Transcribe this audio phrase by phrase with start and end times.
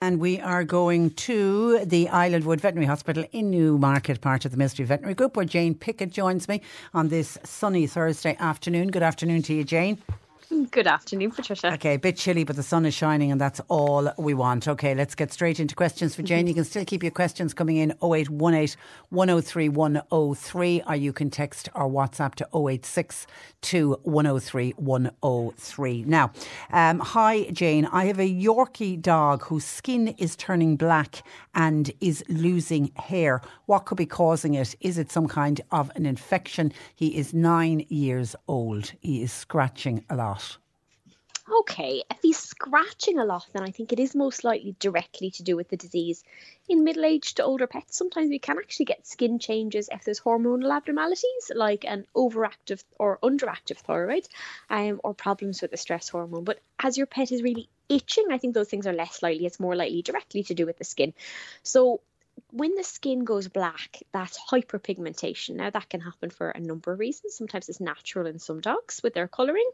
[0.00, 4.68] And we are going to the Islandwood Veterinary Hospital in Newmarket, part of the Mill
[4.68, 6.60] Street Veterinary Group, where Jane Pickett joins me
[6.92, 8.88] on this sunny Thursday afternoon.
[8.88, 9.98] Good afternoon to you, Jane.
[10.70, 11.72] Good afternoon, Patricia.
[11.74, 14.68] Okay, a bit chilly, but the sun is shining, and that's all we want.
[14.68, 16.46] Okay, let's get straight into questions for Jane.
[16.46, 18.76] You can still keep your questions coming in 0818
[19.10, 23.26] 103 103, or you can text or WhatsApp to 086
[24.02, 26.04] 103 103.
[26.04, 26.32] Now,
[26.72, 27.86] um, hi, Jane.
[27.86, 31.22] I have a Yorkie dog whose skin is turning black
[31.54, 33.40] and is losing hair.
[33.66, 34.74] What could be causing it?
[34.80, 36.72] Is it some kind of an infection?
[36.94, 38.92] He is nine years old.
[39.00, 40.43] He is scratching a lot.
[41.46, 45.42] Okay, if he's scratching a lot, then I think it is most likely directly to
[45.42, 46.24] do with the disease.
[46.70, 50.20] In middle aged to older pets, sometimes we can actually get skin changes if there's
[50.20, 54.26] hormonal abnormalities like an overactive or underactive thyroid
[54.70, 56.44] um, or problems with the stress hormone.
[56.44, 59.44] But as your pet is really itching, I think those things are less likely.
[59.44, 61.12] It's more likely directly to do with the skin.
[61.62, 62.00] So
[62.50, 65.56] when the skin goes black, that's hyperpigmentation.
[65.56, 67.34] Now that can happen for a number of reasons.
[67.34, 69.68] Sometimes it's natural in some dogs with their colouring.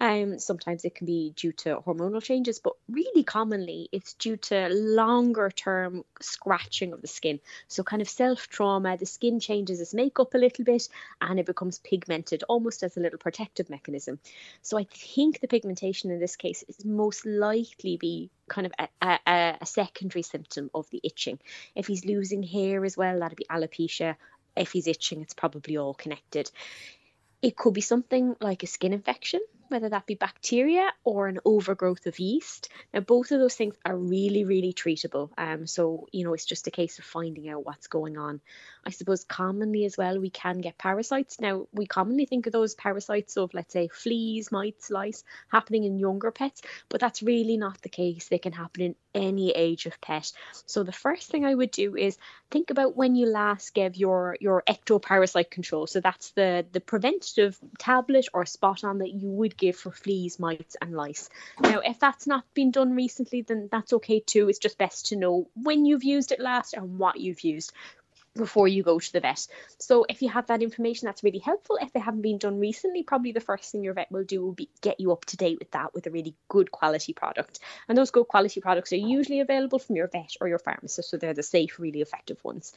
[0.00, 4.68] Um, sometimes it can be due to hormonal changes, but really commonly it's due to
[4.68, 7.38] longer term scratching of the skin.
[7.68, 10.88] So kind of self trauma, the skin changes its makeup a little bit
[11.20, 14.18] and it becomes pigmented almost as a little protective mechanism.
[14.60, 19.18] So I think the pigmentation in this case is most likely be kind of a,
[19.26, 21.38] a, a secondary symptom of the itching.
[21.74, 24.16] If he's losing hair as well, that'd be alopecia.
[24.56, 26.50] If he's itching, it's probably all connected.
[27.42, 29.40] It could be something like a skin infection
[29.74, 32.68] whether that be bacteria or an overgrowth of yeast.
[32.92, 35.30] Now, both of those things are really, really treatable.
[35.36, 38.40] Um, so, you know, it's just a case of finding out what's going on.
[38.86, 41.40] I suppose commonly as well, we can get parasites.
[41.40, 45.98] Now, we commonly think of those parasites of, let's say, fleas, mites, lice happening in
[45.98, 48.28] younger pets, but that's really not the case.
[48.28, 50.30] They can happen in any age of pet.
[50.66, 52.16] So, the first thing I would do is
[52.54, 55.88] think about when you last gave your your ectoparasite control.
[55.88, 60.38] So that's the the preventative tablet or spot on that you would give for fleas,
[60.38, 61.28] mites, and lice.
[61.60, 64.48] Now, if that's not been done recently, then that's okay too.
[64.48, 67.72] It's just best to know when you've used it last and what you've used
[68.36, 69.46] before you go to the vet.
[69.78, 71.78] So if you have that information, that's really helpful.
[71.80, 74.52] If they haven't been done recently, probably the first thing your vet will do will
[74.52, 77.60] be get you up to date with that with a really good quality product.
[77.88, 81.16] And those good quality products are usually available from your vet or your pharmacist, so
[81.16, 82.72] they're the safe, really effective ones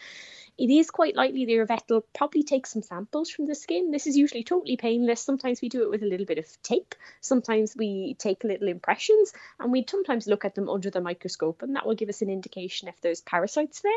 [0.57, 3.91] it is quite likely that your vet will probably take some samples from the skin.
[3.91, 5.22] This is usually totally painless.
[5.22, 6.95] Sometimes we do it with a little bit of tape.
[7.22, 11.75] Sometimes we take little impressions and we sometimes look at them under the microscope and
[11.75, 13.91] that will give us an indication if there's parasites there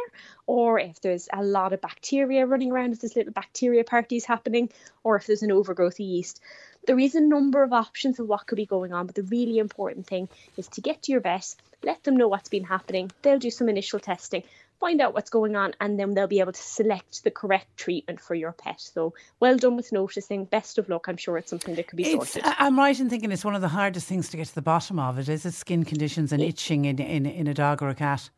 [0.46, 4.68] or if there's a lot of bacteria running around, if there's little bacteria parties happening
[5.02, 6.42] or if there's an overgrowth of yeast.
[6.86, 9.58] There is a number of options of what could be going on, but the really
[9.58, 10.28] important thing
[10.58, 13.10] is to get to your vet, let them know what's been happening.
[13.22, 14.42] They'll do some initial testing
[14.80, 18.20] find out what's going on, and then they'll be able to select the correct treatment
[18.20, 18.80] for your pet.
[18.80, 20.46] So well done with noticing.
[20.46, 21.06] Best of luck.
[21.08, 22.42] I'm sure it's something that could be it's, sorted.
[22.58, 24.98] I'm right in thinking it's one of the hardest things to get to the bottom
[24.98, 25.18] of.
[25.18, 28.30] It is it skin conditions and itching in, in, in a dog or a cat.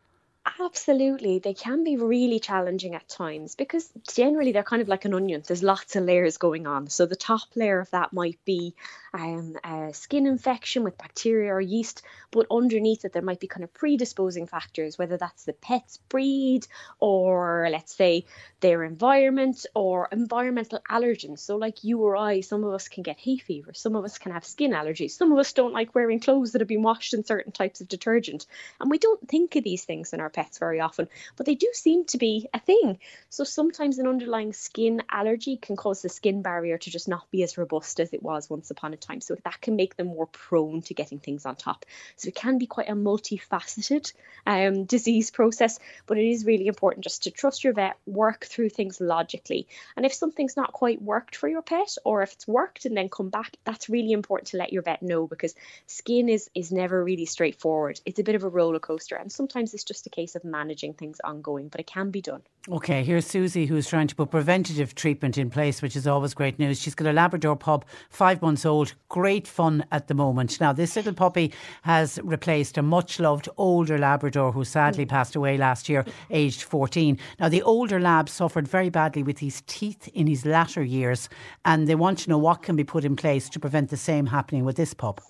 [0.61, 1.39] Absolutely.
[1.39, 5.43] They can be really challenging at times because generally they're kind of like an onion.
[5.47, 6.89] There's lots of layers going on.
[6.89, 8.75] So the top layer of that might be
[9.15, 13.65] um, a skin infection with bacteria or yeast, but underneath it there might be kind
[13.65, 16.67] of predisposing factors, whether that's the pet's breed
[16.99, 18.25] or let's say
[18.61, 21.41] their environment or environmental allergens.
[21.41, 24.19] So like you or I, some of us can get hay fever, some of us
[24.19, 27.13] can have skin allergies, some of us don't like wearing clothes that have been washed
[27.13, 28.47] in certain types of detergent.
[28.81, 31.69] And we don't think of these things in our pets very often, but they do
[31.75, 32.99] seem to be a thing.
[33.29, 37.43] So sometimes an underlying skin allergy can cause the skin barrier to just not be
[37.43, 39.21] as robust as it was once upon a time.
[39.21, 41.85] So that can make them more prone to getting things on top.
[42.17, 44.13] So it can be quite a multifaceted
[44.47, 48.71] um, disease process, but it is really important just to trust your vet, work through
[48.71, 49.67] things logically.
[49.97, 53.09] And if something's not quite worked for your pet, or if it's worked and then
[53.09, 55.55] come back, that's really important to let your vet know because
[55.87, 58.01] skin is is never really straightforward.
[58.05, 60.95] It's a bit of a roller coaster, and sometimes it's just a case of managing
[60.95, 62.43] things ongoing, but it can be done.
[62.69, 66.59] Okay, here's Susie who's trying to put preventative treatment in place, which is always great
[66.59, 66.81] news.
[66.81, 70.61] She's got a Labrador pup, five months old, great fun at the moment.
[70.61, 71.53] Now, this little puppy
[71.83, 77.19] has replaced a much loved older Labrador who sadly passed away last year, aged 14.
[77.39, 81.29] Now, the older lab suffered very badly with his teeth in his latter years,
[81.65, 84.27] and they want to know what can be put in place to prevent the same
[84.27, 85.21] happening with this pup.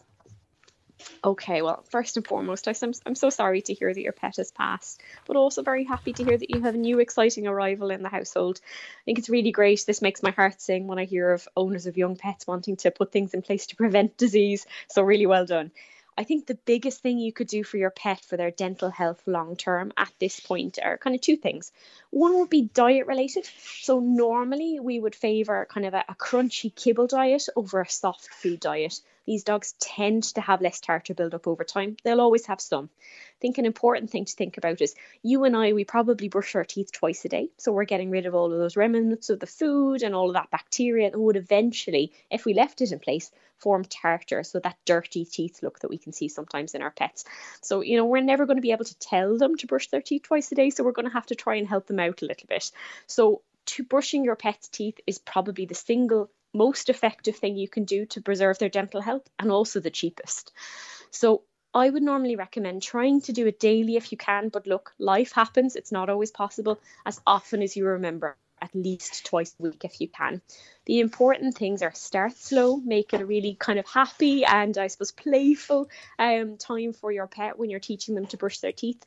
[1.25, 4.51] Okay, well, first and foremost, I'm, I'm so sorry to hear that your pet has
[4.51, 8.03] passed, but also very happy to hear that you have a new exciting arrival in
[8.03, 8.61] the household.
[8.65, 9.85] I think it's really great.
[9.87, 12.91] This makes my heart sing when I hear of owners of young pets wanting to
[12.91, 14.67] put things in place to prevent disease.
[14.89, 15.71] So, really well done.
[16.19, 19.23] I think the biggest thing you could do for your pet for their dental health
[19.27, 21.71] long term at this point are kind of two things.
[22.11, 23.49] One would be diet related.
[23.81, 28.29] So, normally we would favour kind of a, a crunchy kibble diet over a soft
[28.29, 29.01] food diet.
[29.27, 31.97] These dogs tend to have less tartar buildup over time.
[32.03, 32.91] They'll always have some.
[33.01, 36.55] I think an important thing to think about is you and I, we probably brush
[36.55, 37.51] our teeth twice a day.
[37.59, 40.35] So we're getting rid of all of those remnants of the food and all of
[40.35, 44.43] that bacteria that would eventually, if we left it in place, form tartar.
[44.43, 47.25] So that dirty teeth look that we can see sometimes in our pets.
[47.61, 50.03] So, you know, we're never going to be able to tell them to brush their
[50.03, 50.71] teeth twice a day.
[50.71, 52.71] So we're going to have to try and help them out a little bit.
[53.07, 57.85] So to brushing your pet's teeth is probably the single most effective thing you can
[57.85, 60.53] do to preserve their dental health and also the cheapest.
[61.11, 61.43] So
[61.75, 65.33] I would normally recommend trying to do it daily if you can, but look, life
[65.33, 65.75] happens.
[65.75, 69.99] It's not always possible as often as you remember, at least twice a week if
[70.01, 70.43] you can.
[70.85, 74.89] The important things are start slow, make it a really kind of happy and I
[74.89, 75.89] suppose playful
[76.19, 79.03] um, time for your pet when you're teaching them to brush their teeth.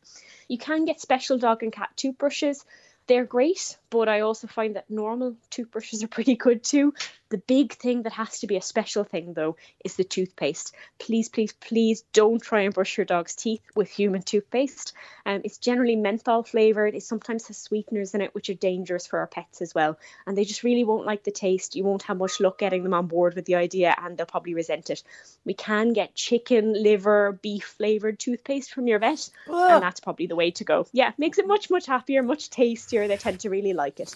[0.48, 2.65] You can get special dog and cat toothbrushes.
[3.07, 6.95] They're great, but I also find that normal toothbrushes are pretty good too.
[7.35, 10.73] The big thing that has to be a special thing though is the toothpaste.
[10.99, 14.93] Please, please, please don't try and brush your dog's teeth with human toothpaste.
[15.25, 16.95] Um, it's generally menthol flavored.
[16.95, 19.99] It sometimes has sweeteners in it, which are dangerous for our pets as well.
[20.25, 21.75] And they just really won't like the taste.
[21.75, 24.53] You won't have much luck getting them on board with the idea, and they'll probably
[24.53, 25.03] resent it.
[25.43, 30.38] We can get chicken, liver, beef flavored toothpaste from your vet, and that's probably the
[30.38, 30.88] way to go.
[30.93, 33.09] Yeah, makes it much, much happier, much tastier.
[33.09, 34.15] They tend to really like it.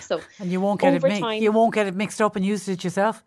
[0.00, 2.44] So and you won't get it mi- time, you won't get it mixed up and
[2.44, 3.22] used it yourself.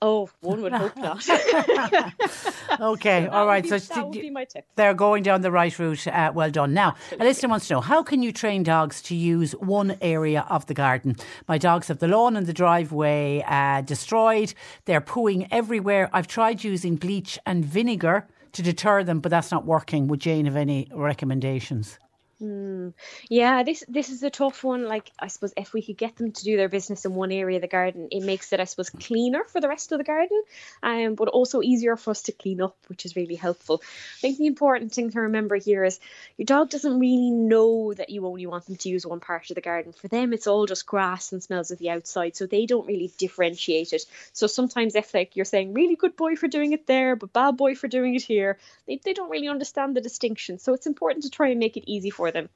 [0.00, 1.28] Oh, one would hope not.
[2.80, 3.64] okay, all right.
[3.64, 4.64] Be, so that would be my tip.
[4.76, 6.06] They're going down the right route.
[6.06, 6.72] Uh, well done.
[6.72, 7.26] Now, Absolutely.
[7.26, 10.66] a listener wants to know how can you train dogs to use one area of
[10.66, 11.16] the garden?
[11.48, 14.54] My dogs have the lawn and the driveway uh, destroyed.
[14.84, 16.08] They're pooing everywhere.
[16.12, 20.06] I've tried using bleach and vinegar to deter them, but that's not working.
[20.06, 21.98] Would Jane have any recommendations?
[22.40, 22.94] Mm.
[23.28, 24.84] Yeah, this this is a tough one.
[24.84, 27.56] Like I suppose if we could get them to do their business in one area
[27.56, 30.40] of the garden, it makes it I suppose cleaner for the rest of the garden,
[30.80, 33.82] um, but also easier for us to clean up, which is really helpful.
[33.82, 35.98] I think the important thing to remember here is
[36.36, 39.56] your dog doesn't really know that you only want them to use one part of
[39.56, 39.92] the garden.
[39.92, 43.10] For them, it's all just grass and smells of the outside, so they don't really
[43.18, 44.06] differentiate it.
[44.32, 47.56] So sometimes if like you're saying really good boy for doing it there, but bad
[47.56, 50.60] boy for doing it here, they they don't really understand the distinction.
[50.60, 52.48] So it's important to try and make it easy for for them.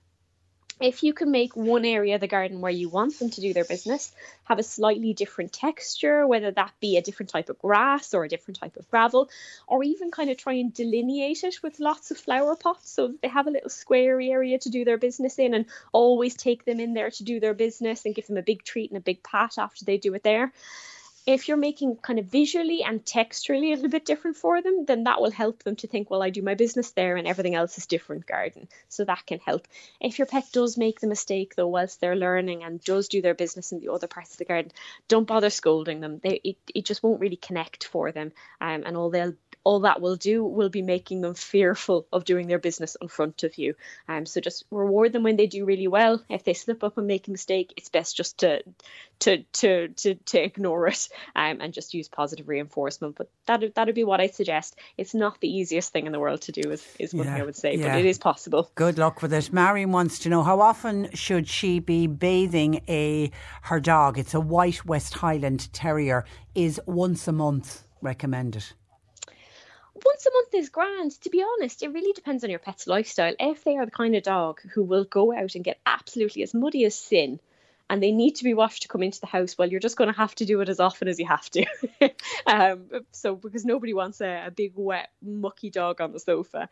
[0.81, 3.52] If you can make one area of the garden where you want them to do
[3.52, 4.11] their business
[4.45, 8.29] have a slightly different texture, whether that be a different type of grass or a
[8.29, 9.31] different type of gravel,
[9.69, 13.23] or even kind of try and delineate it with lots of flower pots so that
[13.23, 16.81] they have a little square area to do their business in and always take them
[16.81, 19.23] in there to do their business and give them a big treat and a big
[19.23, 20.52] pat after they do it there
[21.25, 25.05] if you're making kind of visually and texturally a little bit different for them, then
[25.05, 27.79] that will help them to think, well, I do my business there and everything else
[27.79, 28.69] is different garden.
[28.88, 29.69] So that can help.
[30.00, 33.35] If your pet does make the mistake though whilst they're learning and does do their
[33.35, 34.73] business in the other parts of the garden,
[35.07, 36.21] don't bother scolding them.
[36.23, 38.33] They it, it just won't really connect for them.
[38.61, 42.47] Um, and all they'll all that will do will be making them fearful of doing
[42.47, 43.75] their business in front of you.
[44.09, 46.23] Um, so just reward them when they do really well.
[46.28, 48.62] If they slip up and make a mistake, it's best just to
[49.21, 53.16] to to to, to ignore it um, and just use positive reinforcement.
[53.16, 54.76] But that that'd be what I suggest.
[54.97, 57.42] It's not the easiest thing in the world to do, is is one yeah, I
[57.42, 57.88] would say, yeah.
[57.88, 58.71] but it is possible.
[58.75, 59.52] Good luck with it.
[59.52, 63.31] Marion wants to know how often should she be bathing a
[63.62, 64.19] her dog?
[64.19, 66.25] It's a white West Highland Terrier.
[66.54, 68.64] Is once a month recommended?
[70.05, 71.13] Once a month is grand.
[71.23, 73.35] To be honest, it really depends on your pet's lifestyle.
[73.39, 76.55] If they are the kind of dog who will go out and get absolutely as
[76.55, 77.41] muddy as sin
[77.91, 80.11] and they need to be washed to come into the house, well, you're just going
[80.12, 81.65] to have to do it as often as you have to.
[82.47, 86.69] um, so, because nobody wants a, a big, wet, mucky dog on the sofa.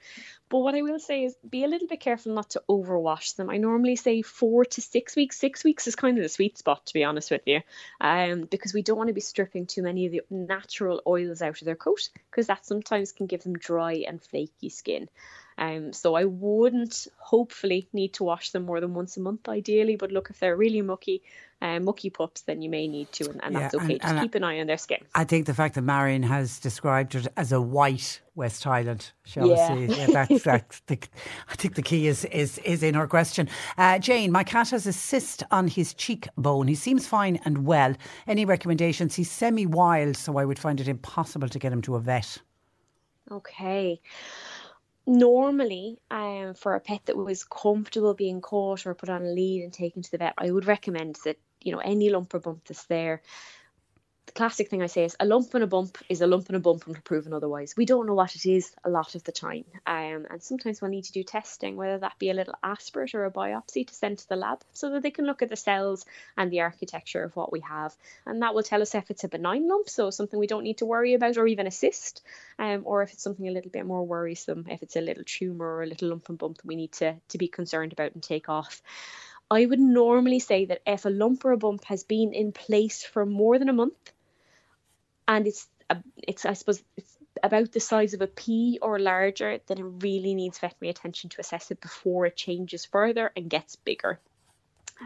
[0.48, 3.50] But what I will say is be a little bit careful not to overwash them.
[3.50, 5.38] I normally say four to six weeks.
[5.38, 7.60] Six weeks is kind of the sweet spot, to be honest with you,
[8.00, 11.60] um, because we don't want to be stripping too many of the natural oils out
[11.60, 15.08] of their coat, because that sometimes can give them dry and flaky skin.
[15.60, 19.94] Um, so I wouldn't hopefully need to wash them more than once a month, ideally.
[19.94, 21.22] But look, if they're really mucky,
[21.60, 23.92] uh, mucky pups, then you may need to, and, and yeah, that's okay.
[23.92, 25.04] And, Just and keep an eye on their skin.
[25.14, 29.48] I think the fact that Marion has described it as a white West Highland, shall
[29.48, 29.74] yeah.
[29.74, 29.98] we say?
[29.98, 30.98] Yeah, that's, that's the,
[31.50, 33.46] I think the key is is is in her question.
[33.76, 36.68] Uh, Jane, my cat has a cyst on his cheekbone.
[36.68, 37.94] He seems fine and well.
[38.26, 39.14] Any recommendations?
[39.14, 42.38] He's semi-wild, so I would find it impossible to get him to a vet.
[43.30, 44.00] Okay
[45.10, 49.64] normally um, for a pet that was comfortable being caught or put on a lead
[49.64, 52.64] and taken to the vet i would recommend that you know any lump or bump
[52.66, 53.22] that's there
[54.26, 56.56] the classic thing I say is a lump and a bump is a lump and
[56.56, 57.74] a bump until proven otherwise.
[57.76, 59.64] We don't know what it is a lot of the time.
[59.86, 63.24] Um, and sometimes we'll need to do testing, whether that be a little aspirate or
[63.24, 66.04] a biopsy to send to the lab so that they can look at the cells
[66.36, 67.94] and the architecture of what we have.
[68.24, 70.78] And that will tell us if it's a benign lump, so something we don't need
[70.78, 72.22] to worry about, or even a cyst,
[72.58, 75.76] um, or if it's something a little bit more worrisome, if it's a little tumour
[75.76, 78.22] or a little lump and bump that we need to, to be concerned about and
[78.22, 78.82] take off.
[79.50, 83.02] I would normally say that if a lump or a bump has been in place
[83.04, 84.12] for more than a month,
[85.26, 89.58] and it's uh, it's I suppose it's about the size of a pea or larger,
[89.66, 93.76] then it really needs veterinary attention to assess it before it changes further and gets
[93.76, 94.20] bigger.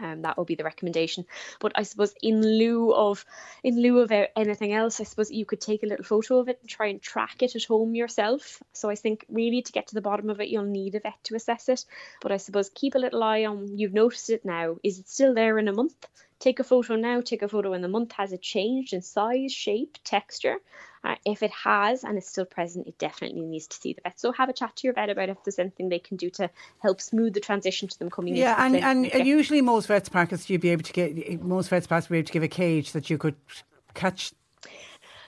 [0.01, 1.25] Um, that would be the recommendation.
[1.59, 3.25] But I suppose in lieu of
[3.63, 6.59] in lieu of anything else, I suppose you could take a little photo of it
[6.61, 8.61] and try and track it at home yourself.
[8.73, 11.23] So I think really to get to the bottom of it, you'll need a vet
[11.25, 11.85] to assess it.
[12.21, 13.77] But I suppose keep a little eye on.
[13.77, 14.77] You've noticed it now.
[14.83, 16.07] Is it still there in a month?
[16.39, 18.11] Take a photo now, take a photo in the month.
[18.11, 20.57] Has it changed in size, shape, texture?
[21.05, 24.19] Uh, if it has and it's still present, it definitely needs to see the vet.
[24.19, 26.49] So have a chat to your vet about if there's anything they can do to
[26.79, 30.49] help smooth the transition to them coming yeah, and, and, and usually most vets practice
[30.49, 33.09] you'd be able to get most vets practice be able to give a cage that
[33.09, 33.35] you could
[33.93, 34.33] catch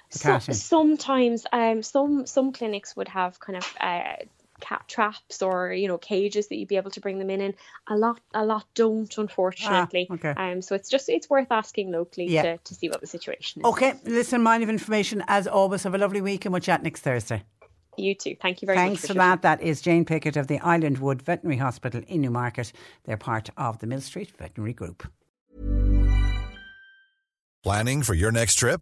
[0.09, 4.15] so, sometimes um, some some clinics would have kind of uh,
[4.59, 7.53] cat traps or you know cages that you'd be able to bring them in in
[7.87, 10.33] a lot a lot don't unfortunately ah, okay.
[10.37, 12.41] um so it's just it's worth asking locally yeah.
[12.41, 15.93] to, to see what the situation is okay listen mind of information as always have
[15.93, 17.43] a lovely week and we'll chat next Thursday
[17.97, 18.35] you too.
[18.39, 18.99] Thank you very Thanks much.
[18.99, 19.41] Thanks for that.
[19.41, 22.71] That is Jane Pickett of the Island Wood Veterinary Hospital in Newmarket.
[23.05, 25.07] They're part of the Mill Street Veterinary Group.
[27.63, 28.81] Planning for your next trip?